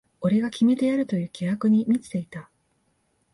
[0.21, 2.49] 俺が決めてやるという気迫に満ちていた